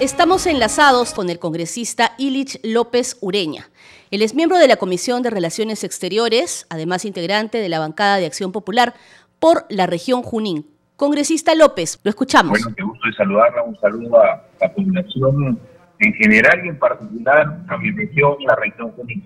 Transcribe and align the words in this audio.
Estamos 0.00 0.46
enlazados 0.46 1.14
con 1.14 1.30
el 1.30 1.38
congresista 1.38 2.14
Ilich 2.18 2.58
López 2.64 3.16
Ureña. 3.20 3.70
Él 4.10 4.22
es 4.22 4.34
miembro 4.34 4.58
de 4.58 4.66
la 4.66 4.74
Comisión 4.74 5.22
de 5.22 5.30
Relaciones 5.30 5.84
Exteriores, 5.84 6.66
además 6.68 7.04
integrante 7.04 7.58
de 7.58 7.68
la 7.68 7.78
bancada 7.78 8.16
de 8.16 8.26
Acción 8.26 8.50
Popular 8.50 8.94
por 9.38 9.66
la 9.70 9.86
región 9.86 10.22
Junín. 10.22 10.66
Congresista 10.96 11.54
López, 11.54 12.00
lo 12.02 12.10
escuchamos. 12.10 12.50
Bueno, 12.50 12.74
qué 12.76 12.82
gusto 12.82 13.06
de 13.06 13.14
saludarla. 13.14 13.62
Un 13.62 13.78
saludo 13.78 14.20
a 14.20 14.42
la 14.60 14.74
población 14.74 15.60
en 16.00 16.12
general 16.14 16.60
y 16.64 16.68
en 16.70 16.78
particular 16.78 17.60
a 17.68 17.76
mi 17.78 17.92
región, 17.92 18.36
la 18.44 18.56
región 18.56 18.90
Junín. 18.92 19.24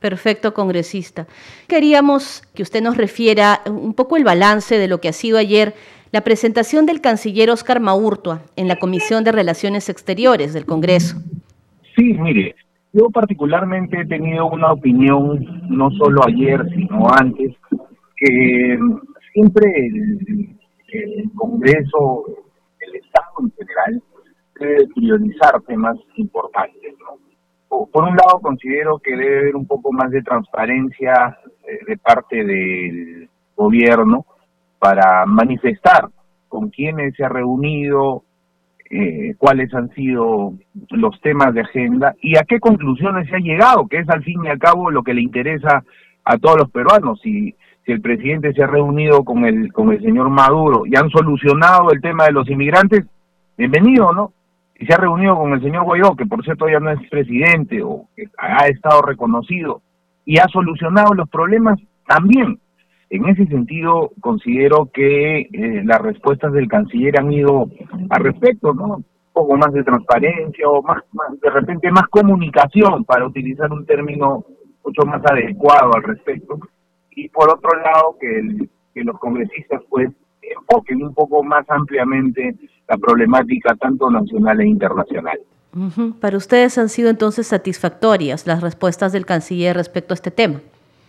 Perfecto, 0.00 0.52
congresista. 0.52 1.26
Queríamos 1.68 2.42
que 2.54 2.62
usted 2.62 2.82
nos 2.82 2.96
refiera 2.96 3.62
un 3.64 3.94
poco 3.94 4.16
el 4.16 4.24
balance 4.24 4.76
de 4.76 4.88
lo 4.88 5.00
que 5.00 5.08
ha 5.08 5.14
sido 5.14 5.38
ayer 5.38 5.74
la 6.14 6.20
presentación 6.20 6.86
del 6.86 7.00
canciller 7.00 7.50
Oscar 7.50 7.80
Maurtua 7.80 8.42
en 8.54 8.68
la 8.68 8.76
Comisión 8.76 9.24
de 9.24 9.32
Relaciones 9.32 9.88
Exteriores 9.88 10.54
del 10.54 10.64
Congreso. 10.64 11.16
Sí, 11.96 12.14
mire, 12.14 12.54
yo 12.92 13.10
particularmente 13.10 14.00
he 14.00 14.06
tenido 14.06 14.46
una 14.46 14.70
opinión, 14.70 15.44
no 15.68 15.90
solo 15.90 16.24
ayer, 16.24 16.64
sino 16.72 17.08
antes, 17.12 17.56
que 18.14 18.78
siempre 19.32 19.64
el, 20.92 21.32
Congreso, 21.34 22.26
el 22.78 22.94
Estado 22.94 23.34
en 23.40 23.52
general, 23.58 24.02
debe 24.60 24.86
priorizar 24.94 25.60
temas 25.62 25.96
importantes. 26.14 26.94
Por 27.68 28.04
un 28.04 28.14
lado, 28.14 28.38
considero 28.40 29.00
que 29.00 29.16
debe 29.16 29.38
haber 29.38 29.56
un 29.56 29.66
poco 29.66 29.90
más 29.90 30.12
de 30.12 30.22
transparencia 30.22 31.36
eh, 31.66 31.84
de 31.88 31.96
parte 31.96 32.44
del 32.44 33.28
gobierno 33.56 34.24
para 34.84 35.24
manifestar 35.24 36.10
con 36.46 36.68
quiénes 36.68 37.14
se 37.14 37.24
ha 37.24 37.30
reunido, 37.30 38.24
eh, 38.90 39.34
cuáles 39.38 39.72
han 39.72 39.88
sido 39.94 40.52
los 40.90 41.18
temas 41.22 41.54
de 41.54 41.62
agenda 41.62 42.14
y 42.20 42.36
a 42.36 42.42
qué 42.42 42.60
conclusiones 42.60 43.26
se 43.30 43.36
ha 43.36 43.38
llegado, 43.38 43.88
que 43.88 44.00
es 44.00 44.08
al 44.10 44.22
fin 44.22 44.44
y 44.44 44.48
al 44.48 44.58
cabo 44.58 44.90
lo 44.90 45.02
que 45.02 45.14
le 45.14 45.22
interesa 45.22 45.82
a 46.22 46.36
todos 46.36 46.58
los 46.58 46.70
peruanos. 46.70 47.18
Si, 47.22 47.54
si 47.86 47.92
el 47.92 48.02
presidente 48.02 48.52
se 48.52 48.62
ha 48.62 48.66
reunido 48.66 49.24
con 49.24 49.46
el, 49.46 49.72
con 49.72 49.90
el 49.90 50.02
señor 50.02 50.28
Maduro 50.28 50.84
y 50.84 50.94
han 50.96 51.08
solucionado 51.08 51.90
el 51.90 52.02
tema 52.02 52.26
de 52.26 52.32
los 52.32 52.46
inmigrantes, 52.50 53.06
bienvenido, 53.56 54.12
¿no? 54.12 54.34
Si 54.78 54.84
se 54.84 54.92
ha 54.92 54.98
reunido 54.98 55.34
con 55.38 55.54
el 55.54 55.62
señor 55.62 55.84
Guaidó, 55.84 56.14
que 56.14 56.26
por 56.26 56.44
cierto 56.44 56.68
ya 56.68 56.78
no 56.78 56.90
es 56.90 57.00
presidente 57.08 57.82
o 57.82 58.06
ha 58.36 58.66
estado 58.66 59.00
reconocido, 59.00 59.80
y 60.26 60.38
ha 60.38 60.46
solucionado 60.48 61.14
los 61.14 61.30
problemas, 61.30 61.80
también 62.06 62.58
en 63.16 63.28
ese 63.28 63.46
sentido, 63.46 64.10
considero 64.20 64.90
que 64.92 65.42
eh, 65.42 65.82
las 65.84 66.00
respuestas 66.00 66.52
del 66.52 66.66
canciller 66.66 67.20
han 67.20 67.32
ido 67.32 67.68
al 68.10 68.24
respecto, 68.24 68.74
¿no? 68.74 68.96
Un 68.96 69.04
poco 69.32 69.56
más 69.56 69.72
de 69.72 69.84
transparencia 69.84 70.68
o 70.68 70.82
más, 70.82 71.02
de 71.40 71.50
repente 71.50 71.92
más 71.92 72.08
comunicación, 72.08 73.04
para 73.04 73.26
utilizar 73.26 73.70
un 73.72 73.86
término 73.86 74.44
mucho 74.84 75.02
más 75.06 75.22
adecuado 75.24 75.92
al 75.94 76.02
respecto. 76.02 76.58
Y 77.14 77.28
por 77.28 77.50
otro 77.50 77.70
lado, 77.80 78.16
que, 78.20 78.68
los 79.02 79.18
congresistas 79.18 79.82
pues 79.88 80.08
enfoquen 80.42 81.02
un 81.02 81.14
poco 81.14 81.42
más 81.42 81.64
ampliamente 81.68 82.54
la 82.88 82.96
problemática 82.96 83.74
tanto 83.76 84.08
nacional 84.10 84.60
e 84.60 84.66
internacional. 84.66 85.38
Para 86.20 86.36
ustedes 86.36 86.78
han 86.78 86.88
sido 86.88 87.10
entonces 87.10 87.48
satisfactorias 87.48 88.46
las 88.46 88.60
respuestas 88.60 89.12
del 89.12 89.26
canciller 89.26 89.76
respecto 89.76 90.14
a 90.14 90.16
este 90.16 90.30
tema. 90.30 90.60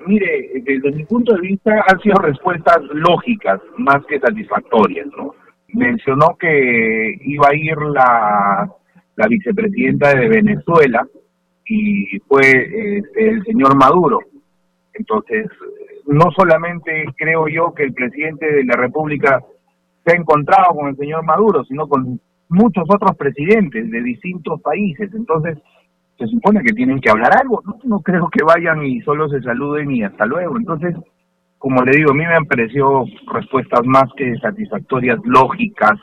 Mire, 0.06 0.62
desde 0.64 0.92
mi 0.92 1.04
punto 1.06 1.34
de 1.34 1.42
vista 1.42 1.84
han 1.88 2.00
sido 2.00 2.16
respuestas 2.20 2.80
lógicas 2.94 3.60
más 3.78 4.06
que 4.06 4.20
satisfactorias, 4.20 5.08
¿no? 5.18 5.34
Mencionó 5.74 6.38
que 6.40 7.18
iba 7.22 7.48
a 7.50 7.56
ir 7.56 7.78
la, 7.78 8.70
la 9.16 9.28
vicepresidenta 9.28 10.14
de 10.14 10.28
Venezuela 10.28 11.06
y 11.68 12.20
fue 12.28 12.42
este, 12.98 13.30
el 13.30 13.44
señor 13.44 13.76
Maduro. 13.76 14.20
Entonces, 14.94 15.48
no 16.06 16.32
solamente 16.36 17.06
creo 17.18 17.48
yo 17.48 17.74
que 17.74 17.84
el 17.84 17.94
presidente 17.94 18.52
de 18.52 18.64
la 18.64 18.76
República 18.76 19.42
se 20.06 20.14
ha 20.14 20.20
encontrado 20.20 20.76
con 20.76 20.88
el 20.90 20.96
señor 20.98 21.24
Maduro, 21.24 21.64
sino 21.66 21.88
con 21.88 22.20
muchos 22.50 22.86
otros 22.88 23.18
presidentes 23.18 23.90
de 23.90 24.02
distintos 24.02 24.62
países. 24.62 25.12
Entonces, 25.14 25.58
se 26.18 26.28
supone 26.28 26.64
que 26.64 26.74
tienen 26.74 27.00
que 27.00 27.10
hablar 27.10 27.32
algo, 27.38 27.62
no, 27.84 28.00
creo 28.00 28.30
que 28.30 28.44
vayan 28.44 28.86
y 28.86 29.02
solo 29.02 29.28
se 29.28 29.42
saluden 29.42 29.92
y 29.92 30.04
hasta 30.04 30.26
luego. 30.26 30.58
Entonces, 30.58 30.96
como 31.58 31.82
le 31.84 31.92
digo, 31.98 32.12
a 32.12 32.14
mí 32.14 32.26
me 32.26 32.36
han 32.36 32.46
parecido 32.46 33.06
respuestas 33.34 33.82
más 33.86 34.06
que 34.16 34.36
satisfactorias, 34.38 35.20
lógicas, 35.26 36.00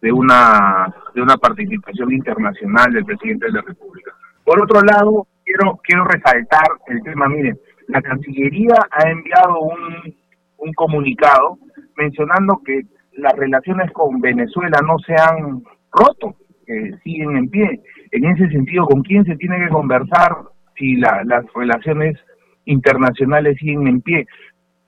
de 0.00 0.12
una, 0.12 0.94
de 1.14 1.22
una 1.22 1.36
participación 1.36 2.12
internacional 2.12 2.92
del 2.92 3.04
presidente 3.04 3.46
de 3.46 3.52
la 3.52 3.62
República. 3.62 4.12
Por 4.44 4.62
otro 4.62 4.80
lado, 4.82 5.26
quiero, 5.44 5.80
quiero 5.82 6.04
resaltar 6.04 6.68
el 6.86 7.02
tema, 7.02 7.28
miren, 7.28 7.58
la 7.88 8.00
Cancillería 8.00 8.74
ha 8.92 9.10
enviado 9.10 9.60
un, 9.60 10.14
un 10.58 10.72
comunicado 10.74 11.58
mencionando 11.96 12.60
que 12.64 12.82
las 13.14 13.32
relaciones 13.32 13.90
con 13.92 14.20
Venezuela 14.20 14.78
no 14.86 14.98
se 15.00 15.14
han 15.14 15.64
roto, 15.90 16.36
que 16.64 16.92
siguen 17.02 17.36
en 17.36 17.48
pie 17.48 17.80
en 18.10 18.24
ese 18.26 18.48
sentido, 18.48 18.86
¿con 18.86 19.02
quién 19.02 19.24
se 19.24 19.36
tiene 19.36 19.58
que 19.58 19.68
conversar 19.68 20.36
si 20.76 20.96
las 20.96 21.24
relaciones 21.54 22.16
internacionales 22.64 23.56
siguen 23.58 23.86
en 23.88 24.00
pie? 24.00 24.26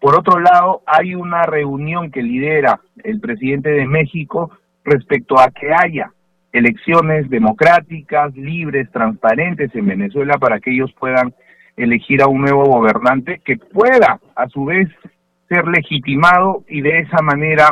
Por 0.00 0.18
otro 0.18 0.40
lado, 0.40 0.82
hay 0.86 1.14
una 1.14 1.42
reunión 1.42 2.10
que 2.10 2.22
lidera 2.22 2.80
el 3.04 3.20
presidente 3.20 3.70
de 3.70 3.86
México 3.86 4.50
respecto 4.84 5.38
a 5.38 5.50
que 5.50 5.72
haya 5.72 6.10
elecciones 6.52 7.28
democráticas, 7.28 8.34
libres, 8.34 8.90
transparentes 8.90 9.74
en 9.74 9.86
Venezuela 9.86 10.38
para 10.38 10.58
que 10.58 10.72
ellos 10.72 10.92
puedan 10.98 11.34
elegir 11.76 12.22
a 12.22 12.28
un 12.28 12.40
nuevo 12.40 12.64
gobernante 12.64 13.40
que 13.44 13.56
pueda, 13.56 14.20
a 14.34 14.48
su 14.48 14.64
vez, 14.64 14.88
ser 15.48 15.66
legitimado 15.66 16.64
y 16.68 16.80
de 16.80 17.00
esa 17.00 17.22
manera 17.22 17.68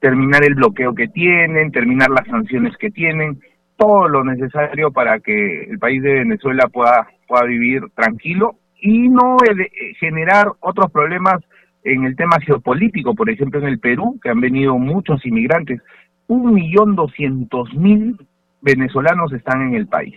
terminar 0.00 0.44
el 0.44 0.54
bloqueo 0.54 0.94
que 0.94 1.08
tienen, 1.08 1.72
terminar 1.72 2.10
las 2.10 2.26
sanciones 2.26 2.76
que 2.76 2.90
tienen, 2.90 3.40
todo 3.80 4.08
lo 4.08 4.22
necesario 4.22 4.92
para 4.92 5.20
que 5.20 5.62
el 5.62 5.78
país 5.78 6.02
de 6.02 6.12
Venezuela 6.12 6.68
pueda, 6.70 7.08
pueda 7.26 7.44
vivir 7.44 7.80
tranquilo 7.94 8.56
y 8.78 9.08
no 9.08 9.38
generar 9.98 10.48
otros 10.60 10.92
problemas 10.92 11.42
en 11.82 12.04
el 12.04 12.14
tema 12.14 12.36
geopolítico, 12.44 13.14
por 13.14 13.30
ejemplo 13.30 13.58
en 13.58 13.68
el 13.68 13.78
Perú, 13.78 14.20
que 14.22 14.28
han 14.28 14.40
venido 14.40 14.76
muchos 14.76 15.24
inmigrantes, 15.24 15.80
un 16.26 16.52
millón 16.52 16.94
doscientos 16.94 17.72
mil 17.72 18.18
venezolanos 18.60 19.32
están 19.32 19.62
en 19.62 19.74
el 19.74 19.86
país, 19.86 20.16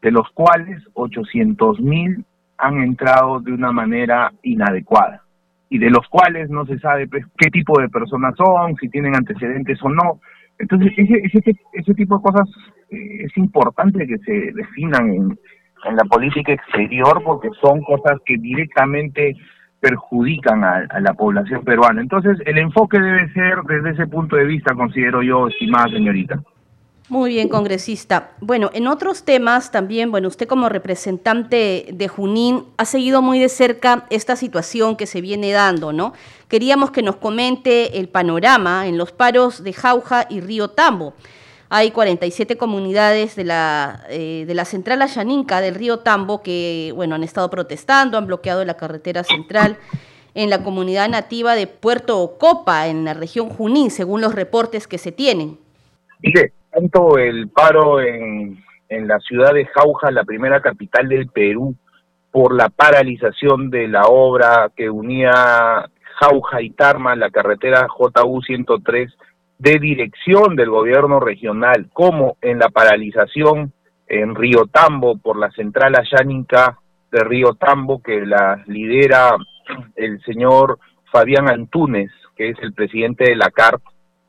de 0.00 0.10
los 0.10 0.30
cuales 0.30 0.82
ochocientos 0.94 1.80
mil 1.80 2.24
han 2.56 2.82
entrado 2.82 3.40
de 3.40 3.52
una 3.52 3.72
manera 3.72 4.32
inadecuada 4.42 5.22
y 5.68 5.76
de 5.76 5.90
los 5.90 6.08
cuales 6.08 6.48
no 6.48 6.64
se 6.64 6.78
sabe 6.78 7.08
pues, 7.08 7.26
qué 7.36 7.50
tipo 7.50 7.78
de 7.78 7.90
personas 7.90 8.34
son, 8.38 8.74
si 8.76 8.88
tienen 8.88 9.14
antecedentes 9.14 9.78
o 9.82 9.90
no. 9.90 10.20
Entonces, 10.58 10.92
ese, 10.96 11.20
ese, 11.24 11.56
ese 11.72 11.94
tipo 11.94 12.16
de 12.16 12.22
cosas 12.22 12.48
eh, 12.48 12.81
es 12.92 13.36
importante 13.36 14.06
que 14.06 14.18
se 14.18 14.52
definan 14.52 15.14
en, 15.14 15.38
la 15.96 16.04
política 16.04 16.52
exterior 16.52 17.20
porque 17.24 17.48
son 17.60 17.82
cosas 17.82 18.20
que 18.24 18.36
directamente 18.38 19.36
perjudican 19.80 20.62
a, 20.62 20.86
a, 20.88 21.00
la 21.00 21.12
población 21.12 21.64
peruana. 21.64 22.00
Entonces, 22.00 22.38
el 22.46 22.56
enfoque 22.58 23.00
debe 23.00 23.32
ser 23.32 23.56
desde 23.66 23.90
ese 23.90 24.06
punto 24.06 24.36
de 24.36 24.44
vista, 24.44 24.74
considero 24.74 25.22
yo, 25.22 25.48
estimada 25.48 25.88
señorita. 25.88 26.40
Muy 27.12 27.32
bien, 27.34 27.48
congresista. 27.48 28.30
Bueno, 28.40 28.70
en 28.72 28.86
otros 28.86 29.24
temas 29.24 29.70
también, 29.70 30.10
bueno, 30.10 30.28
usted 30.28 30.46
como 30.46 30.70
representante 30.70 31.86
de 31.92 32.08
Junín 32.08 32.64
ha 32.78 32.86
seguido 32.86 33.20
muy 33.20 33.38
de 33.38 33.50
cerca 33.50 34.06
esta 34.08 34.34
situación 34.34 34.96
que 34.96 35.06
se 35.06 35.20
viene 35.20 35.52
dando, 35.52 35.92
¿no? 35.92 36.14
Queríamos 36.48 36.90
que 36.90 37.02
nos 37.02 37.16
comente 37.16 37.98
el 37.98 38.08
panorama 38.08 38.86
en 38.86 38.96
los 38.96 39.12
paros 39.12 39.62
de 39.62 39.74
Jauja 39.74 40.26
y 40.30 40.40
Río 40.40 40.68
Tambo. 40.68 41.12
Hay 41.74 41.90
47 41.90 42.58
comunidades 42.58 43.34
de 43.34 43.44
la, 43.44 44.04
eh, 44.10 44.44
de 44.46 44.54
la 44.54 44.66
central 44.66 45.00
Ayaninca 45.00 45.62
del 45.62 45.74
río 45.74 46.00
Tambo 46.00 46.42
que, 46.42 46.92
bueno, 46.94 47.14
han 47.14 47.22
estado 47.22 47.48
protestando, 47.48 48.18
han 48.18 48.26
bloqueado 48.26 48.62
la 48.66 48.76
carretera 48.76 49.24
central 49.24 49.78
en 50.34 50.50
la 50.50 50.62
comunidad 50.62 51.08
nativa 51.08 51.54
de 51.54 51.66
Puerto 51.66 52.20
Ocopa, 52.20 52.88
en 52.88 53.06
la 53.06 53.14
región 53.14 53.48
Junín, 53.48 53.90
según 53.90 54.20
los 54.20 54.34
reportes 54.34 54.86
que 54.86 54.98
se 54.98 55.12
tienen. 55.12 55.56
Mire, 56.20 56.52
tanto 56.70 57.16
el 57.16 57.48
paro 57.48 58.02
en, 58.02 58.62
en 58.90 59.08
la 59.08 59.18
ciudad 59.20 59.54
de 59.54 59.64
Jauja, 59.64 60.10
la 60.10 60.24
primera 60.24 60.60
capital 60.60 61.08
del 61.08 61.28
Perú, 61.28 61.74
por 62.30 62.54
la 62.54 62.68
paralización 62.68 63.70
de 63.70 63.88
la 63.88 64.08
obra 64.08 64.70
que 64.76 64.90
unía 64.90 65.88
Jauja 66.20 66.60
y 66.60 66.68
Tarma, 66.68 67.16
la 67.16 67.30
carretera 67.30 67.86
JU 67.88 68.42
103, 68.42 69.10
de 69.62 69.78
dirección 69.78 70.56
del 70.56 70.70
gobierno 70.70 71.20
regional, 71.20 71.88
como 71.92 72.36
en 72.42 72.58
la 72.58 72.68
paralización 72.68 73.72
en 74.08 74.34
Río 74.34 74.66
Tambo 74.66 75.16
por 75.18 75.38
la 75.38 75.52
central 75.52 75.94
ayánica 75.94 76.80
de 77.12 77.20
Río 77.20 77.54
Tambo, 77.54 78.02
que 78.02 78.26
la 78.26 78.60
lidera 78.66 79.36
el 79.94 80.20
señor 80.24 80.80
Fabián 81.12 81.48
Antúnez, 81.48 82.10
que 82.36 82.48
es 82.48 82.58
el 82.60 82.72
presidente 82.72 83.22
de 83.30 83.36
la 83.36 83.52
CARP, 83.52 83.80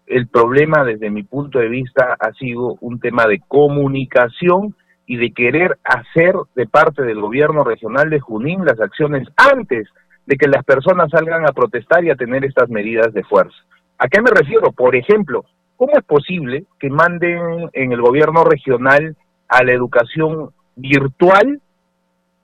el 0.06 0.28
problema 0.28 0.84
desde 0.84 1.10
mi 1.10 1.24
punto 1.24 1.58
de 1.58 1.68
vista 1.68 2.16
ha 2.20 2.32
sido 2.34 2.78
un 2.82 3.00
tema 3.00 3.26
de 3.26 3.42
comunicación 3.48 4.76
y 5.08 5.18
de 5.18 5.32
querer 5.32 5.80
hacer 5.84 6.36
de 6.54 6.68
parte 6.68 7.02
del 7.02 7.20
gobierno 7.20 7.64
regional 7.64 8.12
de 8.12 8.20
Junín 8.20 8.66
las 8.66 8.80
acciones 8.80 9.28
antes 9.36 9.90
de 10.28 10.36
que 10.36 10.48
las 10.48 10.64
personas 10.64 11.10
salgan 11.10 11.48
a 11.48 11.54
protestar 11.54 12.04
y 12.04 12.12
a 12.12 12.16
tener 12.16 12.46
estas 12.46 12.70
medidas 12.70 13.12
de 13.16 13.24
fuerza. 13.24 13.58
¿A 14.04 14.10
qué 14.10 14.22
me 14.22 14.32
refiero? 14.32 14.74
Por 14.74 14.98
ejemplo, 14.98 15.46
¿cómo 15.78 15.94
es 15.96 16.04
posible 16.04 16.66
que 16.78 16.90
manden 16.90 17.70
en 17.72 17.94
el 17.94 18.02
gobierno 18.02 18.44
regional 18.44 19.16
a 19.48 19.64
la 19.64 19.72
educación 19.72 20.50
virtual 20.76 21.62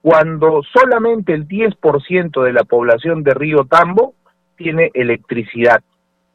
cuando 0.00 0.62
solamente 0.72 1.34
el 1.34 1.46
10% 1.46 2.42
de 2.42 2.52
la 2.54 2.64
población 2.64 3.22
de 3.22 3.34
Río 3.34 3.66
Tambo 3.66 4.14
tiene 4.56 4.90
electricidad 4.94 5.82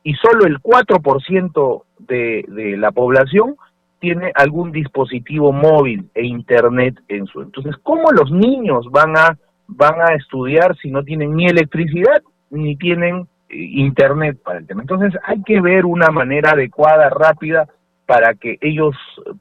y 0.03 0.13
solo 0.13 0.45
el 0.45 0.59
4% 0.59 1.83
de, 1.97 2.45
de 2.47 2.77
la 2.77 2.91
población 2.91 3.55
tiene 3.99 4.31
algún 4.35 4.71
dispositivo 4.71 5.51
móvil 5.51 6.07
e 6.13 6.23
internet 6.23 6.99
en 7.07 7.25
su. 7.25 7.41
Entonces, 7.41 7.75
¿cómo 7.81 8.11
los 8.11 8.29
niños 8.29 8.91
van 8.91 9.17
a 9.17 9.35
van 9.67 9.99
a 9.99 10.13
estudiar 10.13 10.77
si 10.77 10.91
no 10.91 11.01
tienen 11.03 11.35
ni 11.35 11.47
electricidad 11.47 12.21
ni 12.51 12.75
tienen 12.75 13.27
internet 13.55 14.37
para 14.43 14.59
el 14.59 14.67
tema? 14.67 14.81
Entonces, 14.81 15.13
hay 15.23 15.41
que 15.43 15.61
ver 15.61 15.85
una 15.85 16.09
manera 16.09 16.51
adecuada, 16.51 17.09
rápida 17.09 17.67
para 18.05 18.35
que 18.35 18.57
ellos 18.61 18.95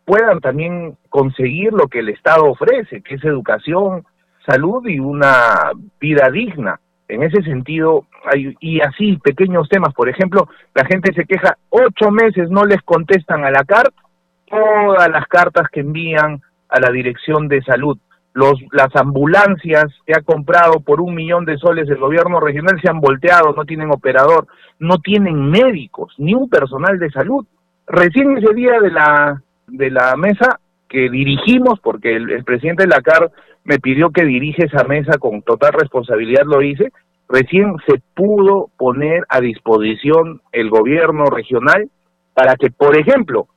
puedan 0.04 0.40
también 0.40 0.96
conseguir 1.10 1.72
lo 1.72 1.88
que 1.88 2.00
el 2.00 2.08
Estado 2.08 2.44
ofrece, 2.46 3.02
que 3.02 3.16
es 3.16 3.24
educación, 3.24 4.04
salud 4.46 4.86
y 4.86 4.98
una 4.98 5.72
vida 6.00 6.30
digna. 6.30 6.80
En 7.08 7.22
ese 7.22 7.42
sentido, 7.42 8.06
hay, 8.24 8.54
y 8.60 8.80
así 8.80 9.18
pequeños 9.18 9.68
temas, 9.68 9.92
por 9.92 10.08
ejemplo, 10.08 10.48
la 10.74 10.86
gente 10.86 11.12
se 11.12 11.26
queja, 11.26 11.56
ocho 11.68 12.10
meses 12.10 12.48
no 12.50 12.64
les 12.64 12.80
contestan 12.82 13.44
a 13.44 13.50
la 13.50 13.64
carta, 13.64 14.02
todas 14.46 15.10
las 15.10 15.26
cartas 15.26 15.68
que 15.70 15.80
envían 15.80 16.40
a 16.70 16.80
la 16.80 16.90
Dirección 16.90 17.48
de 17.48 17.62
Salud. 17.62 17.98
Los, 18.34 18.54
las 18.72 18.94
ambulancias 18.96 19.86
que 20.04 20.12
ha 20.12 20.22
comprado 20.22 20.80
por 20.80 21.00
un 21.00 21.14
millón 21.14 21.44
de 21.44 21.56
soles 21.56 21.88
el 21.88 21.98
gobierno 21.98 22.40
regional 22.40 22.80
se 22.82 22.90
han 22.90 23.00
volteado, 23.00 23.54
no 23.54 23.64
tienen 23.64 23.92
operador, 23.92 24.48
no 24.80 24.98
tienen 24.98 25.50
médicos, 25.50 26.12
ni 26.18 26.34
un 26.34 26.50
personal 26.50 26.98
de 26.98 27.10
salud. 27.10 27.46
Recién 27.86 28.36
ese 28.36 28.52
día 28.54 28.80
de 28.80 28.90
la, 28.90 29.40
de 29.68 29.90
la 29.90 30.16
mesa 30.16 30.58
que 30.88 31.10
dirigimos, 31.10 31.80
porque 31.80 32.16
el, 32.16 32.44
presidente 32.44 32.86
de 32.86 33.30
me 33.64 33.78
pidió 33.78 34.10
que 34.10 34.24
dirige 34.24 34.66
esa 34.66 34.84
mesa 34.84 35.18
con 35.18 35.42
total 35.42 35.72
responsabilidad, 35.72 36.44
lo 36.44 36.62
hice, 36.62 36.92
recién 37.28 37.74
se 37.86 38.00
pudo 38.14 38.70
poner 38.76 39.24
a 39.28 39.40
disposición 39.40 40.40
el 40.52 40.70
gobierno 40.70 41.24
regional 41.26 41.88
para 42.34 42.56
que, 42.56 42.70
por 42.70 42.98
ejemplo, 42.98 43.48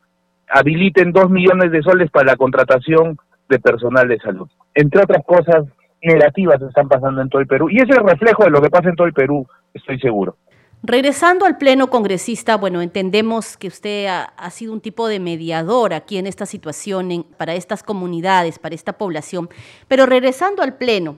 habiliten 0.50 1.12
dos 1.12 1.30
millones 1.30 1.72
de 1.72 1.82
soles 1.84 2.10
para 2.10 2.32
la 2.32 2.38
contratación 2.38 3.18
de 3.50 3.60
personal 3.60 4.08
de 4.08 4.20
salud. 4.20 4.48
Entre 4.74 5.02
otras 5.02 5.24
cosas 5.26 5.66
negativas 6.02 6.62
están 6.62 6.88
pasando 6.88 7.22
en 7.22 7.30
todo 7.30 7.42
el 7.42 7.48
Perú. 7.48 7.70
Y 7.70 7.78
es 7.78 7.90
el 7.90 8.04
reflejo 8.08 8.44
de 8.44 8.52
lo 8.52 8.62
que 8.62 8.70
pasa 8.70 8.90
en 8.90 8.96
todo 8.96 9.08
el 9.08 9.14
Perú, 9.14 9.48
estoy 9.74 10.00
seguro. 10.00 10.38
Regresando 10.84 11.46
al 11.46 11.58
pleno 11.58 11.90
congresista, 11.90 12.56
bueno, 12.56 12.82
entendemos 12.82 13.58
que 13.58 13.68
usted 13.68 14.06
ha, 14.08 14.50
sido 14.52 14.74
un 14.74 14.80
tipo 14.80 15.08
de 15.08 15.20
mediador 15.20 15.94
aquí 15.94 16.18
en 16.18 16.28
esta 16.28 16.46
situación 16.46 17.26
para 17.36 17.56
estas 17.56 17.82
comunidades, 17.82 18.60
para 18.60 18.76
esta 18.76 18.94
población, 18.94 19.50
pero 19.88 20.06
regresando 20.06 20.62
al 20.62 20.78
pleno, 20.78 21.18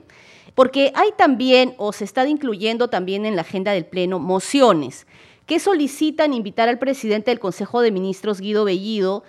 porque 0.54 0.92
hay 0.94 1.10
también, 1.16 1.74
o 1.76 1.92
se 1.92 2.04
está 2.04 2.26
incluyendo 2.26 2.88
también 2.88 3.26
en 3.26 3.36
la 3.36 3.42
agenda 3.42 3.72
del 3.72 3.84
pleno, 3.84 4.18
mociones 4.18 5.06
que 5.44 5.58
solicitan 5.58 6.32
invitar 6.32 6.68
al 6.68 6.78
presidente 6.78 7.30
del 7.30 7.40
Consejo 7.40 7.80
de 7.82 7.90
Ministros, 7.90 8.40
Guido 8.40 8.64
Bellido, 8.64 9.24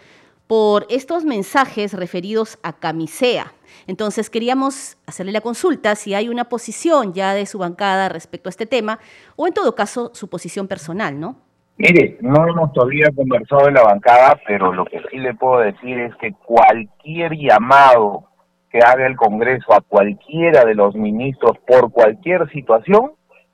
por 0.51 0.85
estos 0.89 1.23
mensajes 1.23 1.93
referidos 1.93 2.59
a 2.61 2.73
Camisea. 2.73 3.53
Entonces 3.87 4.29
queríamos 4.29 4.97
hacerle 5.07 5.31
la 5.31 5.39
consulta 5.39 5.95
si 5.95 6.13
hay 6.13 6.27
una 6.27 6.49
posición 6.49 7.13
ya 7.13 7.33
de 7.33 7.45
su 7.45 7.57
bancada 7.57 8.09
respecto 8.09 8.49
a 8.49 8.51
este 8.51 8.65
tema 8.65 8.99
o 9.37 9.47
en 9.47 9.53
todo 9.53 9.75
caso 9.75 10.11
su 10.13 10.29
posición 10.29 10.67
personal, 10.67 11.17
¿no? 11.17 11.37
Mire, 11.77 12.17
no 12.19 12.45
hemos 12.45 12.73
todavía 12.73 13.07
conversado 13.15 13.69
en 13.69 13.75
la 13.75 13.83
bancada, 13.83 14.41
pero 14.45 14.73
lo 14.73 14.83
que 14.83 14.99
sí 15.09 15.19
le 15.19 15.33
puedo 15.35 15.61
decir 15.61 15.97
es 15.97 16.13
que 16.17 16.33
cualquier 16.33 17.31
llamado 17.37 18.25
que 18.69 18.79
haga 18.79 19.07
el 19.07 19.15
Congreso 19.15 19.71
a 19.71 19.79
cualquiera 19.79 20.65
de 20.65 20.75
los 20.75 20.95
ministros 20.95 21.59
por 21.65 21.93
cualquier 21.93 22.51
situación 22.51 23.13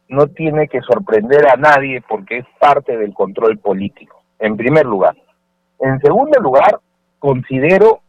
no 0.10 0.26
tiene 0.30 0.68
que 0.68 0.82
sorprender 0.82 1.48
a 1.48 1.58
nadie 1.58 2.02
porque 2.10 2.40
es 2.40 2.46
parte 2.60 2.98
del 2.98 3.14
control 3.14 3.60
político, 3.60 4.24
en 4.40 4.58
primer 4.58 4.88
lugar. 4.88 5.16
En 5.80 6.00
segundo 6.00 6.40
lugar, 6.42 6.80
considero 7.19 8.02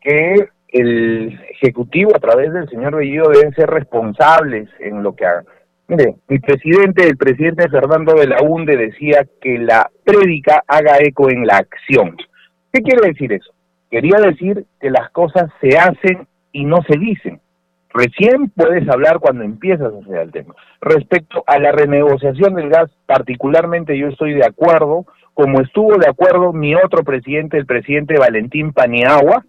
que 0.00 0.48
el 0.68 1.40
Ejecutivo, 1.50 2.12
a 2.14 2.18
través 2.18 2.52
del 2.52 2.68
señor 2.68 2.96
Bellido, 2.96 3.30
deben 3.30 3.54
ser 3.54 3.70
responsables 3.70 4.68
en 4.80 5.02
lo 5.02 5.14
que 5.14 5.24
hagan. 5.24 5.44
Mire, 5.86 6.16
mi 6.28 6.38
presidente, 6.38 7.06
el 7.06 7.16
presidente 7.16 7.68
Fernando 7.68 8.14
de 8.14 8.26
la 8.26 8.42
UNDE 8.42 8.76
decía 8.76 9.26
que 9.40 9.58
la 9.58 9.90
prédica 10.02 10.64
haga 10.66 10.96
eco 10.98 11.30
en 11.30 11.46
la 11.46 11.58
acción. 11.58 12.16
¿Qué 12.72 12.80
quiere 12.80 13.08
decir 13.08 13.32
eso? 13.32 13.52
Quería 13.90 14.18
decir 14.18 14.64
que 14.80 14.90
las 14.90 15.10
cosas 15.10 15.50
se 15.60 15.78
hacen 15.78 16.26
y 16.52 16.64
no 16.64 16.78
se 16.88 16.98
dicen. 16.98 17.40
Recién 17.92 18.50
puedes 18.50 18.88
hablar 18.88 19.20
cuando 19.20 19.44
empiezas 19.44 19.92
a 19.92 19.98
hacer 19.98 20.16
el 20.16 20.32
tema. 20.32 20.54
Respecto 20.80 21.44
a 21.46 21.60
la 21.60 21.70
renegociación 21.70 22.54
del 22.54 22.70
gas, 22.70 22.90
particularmente 23.06 23.96
yo 23.96 24.08
estoy 24.08 24.34
de 24.34 24.44
acuerdo, 24.44 25.04
como 25.34 25.60
estuvo 25.60 25.96
de 25.96 26.08
acuerdo 26.08 26.52
mi 26.52 26.74
otro 26.74 27.02
presidente, 27.04 27.58
el 27.58 27.66
presidente 27.66 28.18
Valentín 28.18 28.72
Paniagua, 28.72 29.44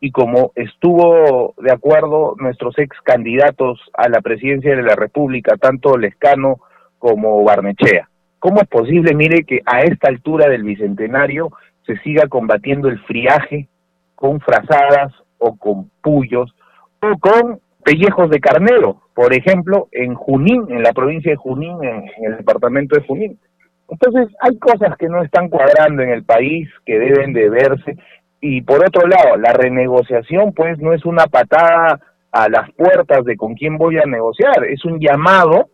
y 0.00 0.10
como 0.10 0.52
estuvo 0.54 1.54
de 1.58 1.72
acuerdo 1.72 2.34
nuestros 2.38 2.78
ex 2.78 2.96
candidatos 3.02 3.80
a 3.94 4.08
la 4.08 4.20
presidencia 4.20 4.74
de 4.74 4.82
la 4.82 4.94
República, 4.94 5.56
tanto 5.56 5.96
Lescano 5.96 6.60
como 6.98 7.42
Barnechea. 7.44 8.08
¿Cómo 8.38 8.60
es 8.60 8.68
posible, 8.68 9.14
mire, 9.14 9.44
que 9.44 9.60
a 9.64 9.80
esta 9.80 10.08
altura 10.08 10.48
del 10.48 10.62
bicentenario 10.62 11.50
se 11.86 11.96
siga 11.98 12.28
combatiendo 12.28 12.88
el 12.88 12.98
friaje 13.00 13.68
con 14.14 14.40
frazadas 14.40 15.12
o 15.38 15.56
con 15.56 15.90
pullos 16.02 16.54
o 17.00 17.18
con 17.18 17.60
pellejos 17.84 18.30
de 18.30 18.40
carnero, 18.40 19.02
por 19.14 19.32
ejemplo, 19.32 19.88
en 19.92 20.14
Junín, 20.14 20.66
en 20.68 20.82
la 20.82 20.92
provincia 20.92 21.30
de 21.30 21.36
Junín, 21.36 21.82
en, 21.82 22.04
el 22.24 22.36
departamento 22.38 22.96
de 22.96 23.06
Junín. 23.06 23.38
Entonces, 23.88 24.34
hay 24.40 24.58
cosas 24.58 24.96
que 24.98 25.08
no 25.08 25.22
están 25.22 25.48
cuadrando 25.48 26.02
en 26.02 26.10
el 26.10 26.24
país, 26.24 26.68
que 26.84 26.98
deben 26.98 27.32
de 27.32 27.48
verse. 27.48 27.96
Y 28.40 28.62
por 28.62 28.84
otro 28.84 29.06
lado, 29.06 29.36
la 29.36 29.52
renegociación, 29.52 30.52
pues, 30.52 30.78
no 30.78 30.92
es 30.92 31.04
una 31.04 31.26
patada 31.26 32.00
a 32.32 32.48
las 32.48 32.70
puertas 32.72 33.24
de 33.24 33.36
con 33.36 33.54
quién 33.54 33.78
voy 33.78 33.98
a 33.98 34.06
negociar, 34.06 34.64
es 34.68 34.84
un 34.84 35.00
llamado 35.00 35.68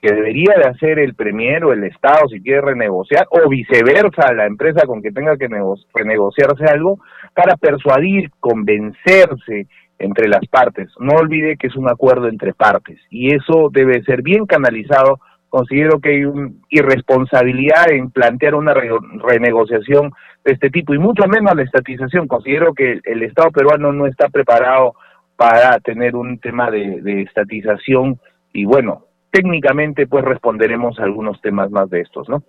que 0.00 0.12
debería 0.12 0.54
de 0.56 0.68
hacer 0.68 0.98
el 0.98 1.14
Premier 1.14 1.64
o 1.64 1.72
el 1.72 1.84
Estado 1.84 2.28
si 2.28 2.40
quiere 2.40 2.60
renegociar, 2.60 3.26
o 3.30 3.48
viceversa, 3.48 4.32
la 4.32 4.46
empresa 4.46 4.86
con 4.86 5.02
que 5.02 5.12
tenga 5.12 5.36
que 5.36 5.48
renegociarse 5.94 6.64
algo, 6.64 6.98
para 7.34 7.56
persuadir, 7.56 8.30
convencerse, 8.40 9.66
entre 9.98 10.28
las 10.28 10.46
partes. 10.46 10.88
No 10.98 11.16
olvide 11.16 11.56
que 11.56 11.66
es 11.66 11.76
un 11.76 11.88
acuerdo 11.88 12.28
entre 12.28 12.54
partes 12.54 12.98
y 13.10 13.34
eso 13.34 13.68
debe 13.72 14.02
ser 14.04 14.22
bien 14.22 14.46
canalizado. 14.46 15.20
Considero 15.48 16.00
que 16.00 16.10
hay 16.10 16.24
una 16.24 16.50
irresponsabilidad 16.68 17.90
en 17.90 18.10
plantear 18.10 18.54
una 18.54 18.74
renegociación 18.74 20.12
de 20.44 20.52
este 20.52 20.70
tipo 20.70 20.94
y 20.94 20.98
mucho 20.98 21.26
menos 21.26 21.54
la 21.54 21.62
estatización. 21.62 22.28
Considero 22.28 22.74
que 22.74 23.00
el, 23.04 23.22
Estado 23.22 23.50
peruano 23.50 23.92
no 23.92 24.06
está 24.06 24.28
preparado 24.28 24.94
para 25.36 25.78
tener 25.80 26.16
un 26.16 26.38
tema 26.38 26.70
de, 26.70 27.00
de 27.00 27.22
estatización 27.22 28.18
y 28.52 28.64
bueno, 28.64 29.04
técnicamente 29.30 30.06
pues 30.06 30.24
responderemos 30.24 30.98
a 30.98 31.04
algunos 31.04 31.40
temas 31.40 31.70
más 31.70 31.88
de 31.90 32.00
estos, 32.00 32.28
¿no? 32.28 32.42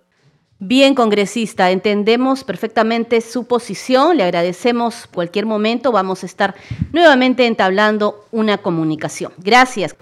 Bien, 0.62 0.94
congresista, 0.94 1.70
entendemos 1.70 2.44
perfectamente 2.44 3.22
su 3.22 3.46
posición, 3.46 4.18
le 4.18 4.24
agradecemos 4.24 5.06
cualquier 5.06 5.46
momento, 5.46 5.90
vamos 5.90 6.22
a 6.22 6.26
estar 6.26 6.54
nuevamente 6.92 7.46
entablando 7.46 8.26
una 8.30 8.58
comunicación. 8.58 9.32
Gracias. 9.38 9.96